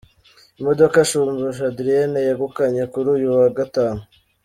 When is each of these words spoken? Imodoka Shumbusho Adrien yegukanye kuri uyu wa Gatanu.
Imodoka 0.59 0.97
Shumbusho 1.09 1.63
Adrien 1.71 2.11
yegukanye 2.27 2.83
kuri 2.91 3.07
uyu 3.15 3.27
wa 3.37 3.47
Gatanu. 3.57 4.01